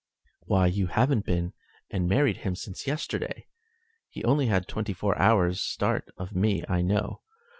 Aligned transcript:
"Why, 0.47 0.65
you 0.65 0.87
haven't 0.87 1.27
been 1.27 1.53
and 1.91 2.09
married 2.09 2.37
him 2.37 2.55
since 2.55 2.87
yesterday? 2.87 3.45
He 4.09 4.23
only 4.23 4.47
had 4.47 4.67
twenty 4.67 4.93
four 4.93 5.15
hours' 5.15 5.61
start 5.61 6.09
of 6.17 6.35
me, 6.35 6.63
I 6.67 6.81
know. 6.81 7.21